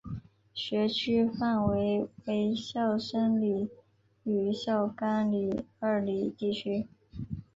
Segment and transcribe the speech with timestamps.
[0.51, 3.69] 学区范围为孝深里
[4.23, 6.87] 与孝冈里二里地区。